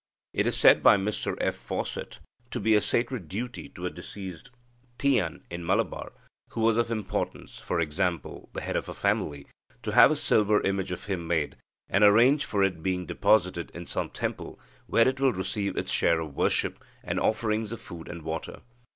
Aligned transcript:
It 0.33 0.47
is 0.47 0.57
said 0.57 0.81
by 0.81 0.97
Mr 0.97 1.37
F. 1.39 1.53
Fawcett, 1.53 2.17
"to 2.49 2.59
be 2.59 2.73
a 2.73 2.81
sacred 2.81 3.27
duty 3.27 3.69
to 3.69 3.85
a 3.85 3.91
deceased 3.91 4.49
Tiyan 4.97 5.43
in 5.51 5.63
Malabar, 5.63 6.11
who 6.49 6.61
was 6.61 6.75
of 6.75 6.89
importance, 6.89 7.59
for 7.59 7.79
example, 7.79 8.49
the 8.53 8.61
head 8.61 8.75
of 8.75 8.89
a 8.89 8.95
family, 8.95 9.45
to 9.83 9.91
have 9.91 10.09
a 10.09 10.15
silver 10.15 10.59
image 10.63 10.91
of 10.91 11.05
him 11.05 11.27
made, 11.27 11.55
and 11.87 12.03
arrange 12.03 12.45
for 12.45 12.63
it 12.63 12.81
being 12.81 13.05
deposited 13.05 13.69
in 13.75 13.85
some 13.85 14.09
temple, 14.09 14.59
where 14.87 15.07
it 15.07 15.19
will 15.19 15.33
receive 15.33 15.77
its 15.77 15.91
share 15.91 16.19
of 16.19 16.33
worship, 16.35 16.83
and 17.03 17.19
offerings 17.19 17.71
of 17.71 17.79
food 17.79 18.07
and 18.07 18.23
water. 18.23 18.61